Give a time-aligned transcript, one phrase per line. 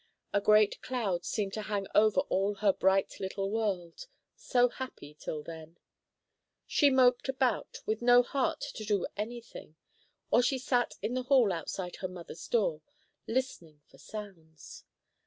[0.33, 5.43] A great cloud seemed to hang over all her bright little world, so happy till
[5.43, 5.77] then.
[6.65, 9.75] She moped about, with no heart to do any thing,
[10.31, 12.81] or she sat in the hall outside her mother's door,
[13.27, 14.85] listening for sounds.